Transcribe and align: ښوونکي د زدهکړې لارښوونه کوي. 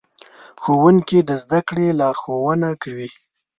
ښوونکي 0.61 1.19
د 1.29 1.31
زدهکړې 1.43 1.87
لارښوونه 1.99 2.69
کوي. 2.83 3.09